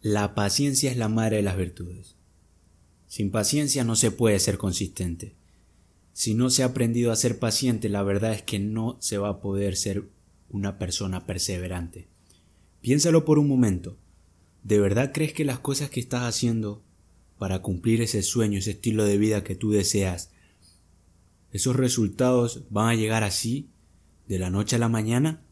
[0.00, 2.14] La paciencia es la madre de las virtudes.
[3.08, 5.34] Sin paciencia no se puede ser consistente.
[6.12, 9.28] Si no se ha aprendido a ser paciente, la verdad es que no se va
[9.28, 10.08] a poder ser
[10.50, 12.06] una persona perseverante.
[12.80, 13.98] Piénsalo por un momento.
[14.62, 16.84] ¿De verdad crees que las cosas que estás haciendo
[17.36, 20.30] para cumplir ese sueño, ese estilo de vida que tú deseas,
[21.50, 23.68] esos resultados van a llegar así,
[24.28, 25.42] de la noche a la mañana?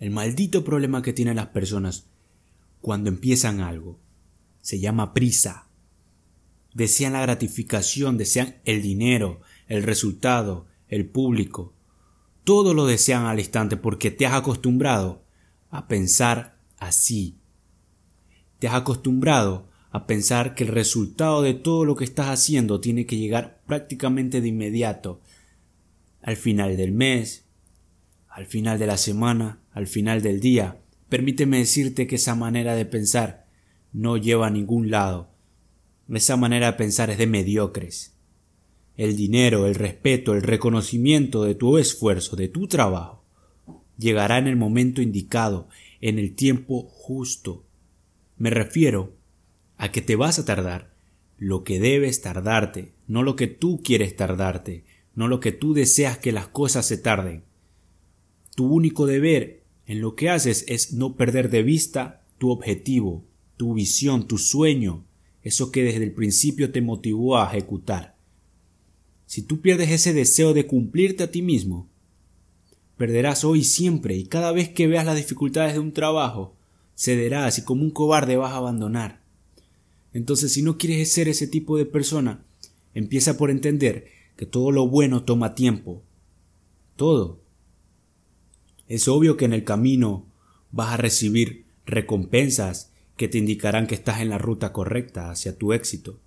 [0.00, 2.08] El maldito problema que tienen las personas
[2.84, 3.98] cuando empiezan algo.
[4.60, 5.68] Se llama prisa.
[6.74, 11.72] Desean la gratificación, desean el dinero, el resultado, el público.
[12.44, 15.24] Todo lo desean al instante porque te has acostumbrado
[15.70, 17.38] a pensar así.
[18.58, 23.06] Te has acostumbrado a pensar que el resultado de todo lo que estás haciendo tiene
[23.06, 25.22] que llegar prácticamente de inmediato,
[26.20, 27.46] al final del mes,
[28.28, 30.83] al final de la semana, al final del día.
[31.08, 33.46] Permíteme decirte que esa manera de pensar
[33.92, 35.30] no lleva a ningún lado.
[36.12, 38.14] Esa manera de pensar es de mediocres.
[38.96, 43.24] El dinero, el respeto, el reconocimiento de tu esfuerzo, de tu trabajo,
[43.98, 45.68] llegará en el momento indicado,
[46.00, 47.64] en el tiempo justo.
[48.36, 49.12] Me refiero
[49.76, 50.94] a que te vas a tardar
[51.38, 56.18] lo que debes tardarte, no lo que tú quieres tardarte, no lo que tú deseas
[56.18, 57.42] que las cosas se tarden.
[58.54, 63.22] Tu único deber en lo que haces es no perder de vista tu objetivo,
[63.56, 65.04] tu visión, tu sueño,
[65.42, 68.14] eso que desde el principio te motivó a ejecutar.
[69.26, 71.88] Si tú pierdes ese deseo de cumplirte a ti mismo,
[72.96, 76.54] perderás hoy siempre y cada vez que veas las dificultades de un trabajo,
[76.96, 79.20] cederás y como un cobarde vas a abandonar.
[80.12, 82.44] Entonces, si no quieres ser ese tipo de persona,
[82.94, 86.02] empieza por entender que todo lo bueno toma tiempo.
[86.96, 87.40] Todo.
[88.88, 90.26] Es obvio que en el camino
[90.70, 95.72] vas a recibir recompensas que te indicarán que estás en la ruta correcta hacia tu
[95.72, 96.20] éxito.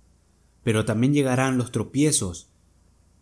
[0.64, 2.48] Pero también llegarán los tropiezos.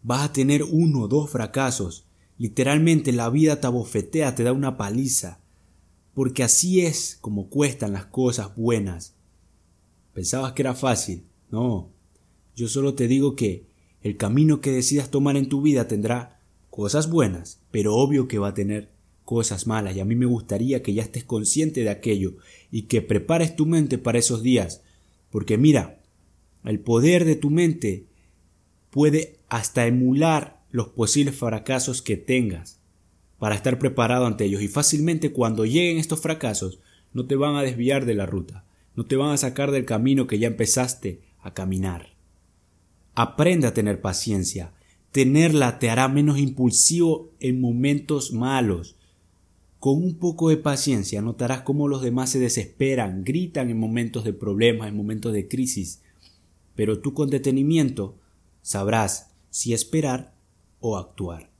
[0.03, 2.07] Vas a tener uno o dos fracasos.
[2.39, 5.41] Literalmente la vida te abofetea, te da una paliza.
[6.15, 9.15] Porque así es como cuestan las cosas buenas.
[10.15, 11.25] Pensabas que era fácil.
[11.51, 11.91] No.
[12.55, 13.67] Yo solo te digo que
[14.03, 16.41] el camino que decidas tomar en tu vida tendrá
[16.71, 18.96] cosas buenas, pero obvio que va a tener
[19.27, 22.37] cosas malas y a mí me gustaría que ya estés consciente de aquello
[22.71, 24.83] y que prepares tu mente para esos días.
[25.31, 26.01] Porque mira,
[26.65, 28.07] el poder de tu mente
[28.91, 32.79] puede hasta emular los posibles fracasos que tengas
[33.39, 36.79] para estar preparado ante ellos y fácilmente cuando lleguen estos fracasos
[37.13, 40.27] no te van a desviar de la ruta, no te van a sacar del camino
[40.27, 42.15] que ya empezaste a caminar.
[43.15, 44.73] Aprende a tener paciencia.
[45.11, 48.96] Tenerla te hará menos impulsivo en momentos malos
[49.79, 54.33] con un poco de paciencia notarás cómo los demás se desesperan, gritan en momentos de
[54.33, 56.01] problemas, en momentos de crisis,
[56.75, 58.19] pero tú con detenimiento
[58.63, 60.35] sabrás si esperar
[60.81, 61.51] o actuar.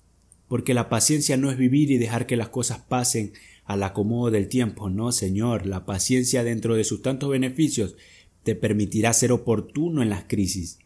[0.49, 3.33] Porque la paciencia no es vivir y dejar que las cosas pasen
[3.65, 7.97] al acomodo del tiempo, no, señor, la paciencia dentro de sus tantos beneficios
[8.45, 10.79] te permitirá ser oportuno en las crisis.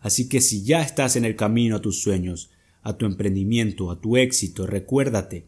[0.00, 2.50] Así que si ya estás en el camino a tus sueños,
[2.82, 5.46] a tu emprendimiento, a tu éxito, recuérdate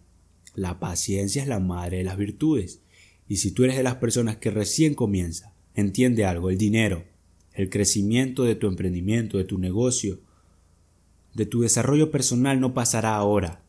[0.55, 2.83] la paciencia es la madre de las virtudes.
[3.29, 7.05] Y si tú eres de las personas que recién comienza, entiende algo, el dinero,
[7.53, 10.21] el crecimiento de tu emprendimiento, de tu negocio,
[11.35, 13.63] de tu desarrollo personal no pasará ahora.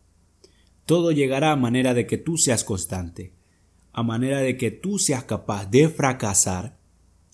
[0.85, 3.33] Todo llegará a manera de que tú seas constante,
[3.93, 6.77] a manera de que tú seas capaz de fracasar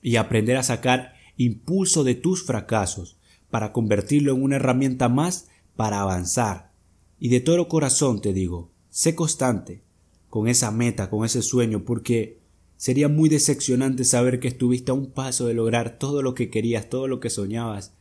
[0.02, 3.18] y aprender a sacar impulso de tus fracasos
[3.50, 6.74] para convertirlo en una herramienta más para avanzar.
[7.20, 9.82] Y de todo corazón te digo, Sé constante
[10.30, 12.40] con esa meta, con ese sueño, porque
[12.78, 16.90] sería muy decepcionante saber que estuviste a un paso de lograr todo lo que querías,
[16.90, 17.94] todo lo que soñabas,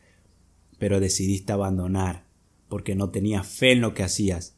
[0.79, 2.29] pero decidiste abandonar
[2.69, 4.55] porque no tenías fe en lo que hacías.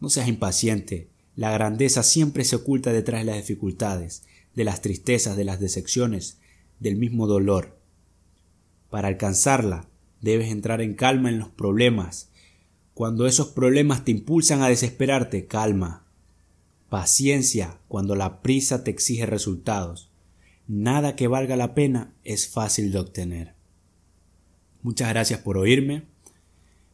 [0.00, 1.08] No seas impaciente.
[1.36, 4.24] La grandeza siempre se oculta detrás de las dificultades,
[4.54, 6.38] de las tristezas, de las decepciones,
[6.80, 7.78] del mismo dolor.
[8.90, 9.88] Para alcanzarla,
[10.20, 12.29] debes entrar en calma en los problemas,
[13.00, 16.04] cuando esos problemas te impulsan a desesperarte, calma.
[16.90, 20.10] Paciencia cuando la prisa te exige resultados.
[20.68, 23.54] Nada que valga la pena es fácil de obtener.
[24.82, 26.02] Muchas gracias por oírme.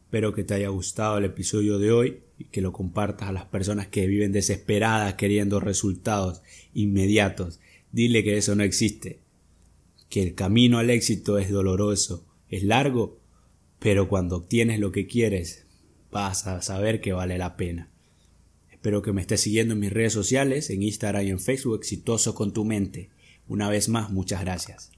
[0.05, 3.43] Espero que te haya gustado el episodio de hoy y que lo compartas a las
[3.43, 6.41] personas que viven desesperadas queriendo resultados
[6.73, 7.59] inmediatos.
[7.91, 9.19] Dile que eso no existe,
[10.07, 13.19] que el camino al éxito es doloroso, es largo,
[13.79, 15.66] pero cuando obtienes lo que quieres,
[16.11, 17.89] vas a saber que vale la pena.
[18.71, 22.35] Espero que me estés siguiendo en mis redes sociales, en Instagram y en Facebook, exitoso
[22.35, 23.09] con tu mente.
[23.47, 24.91] Una vez más, muchas gracias.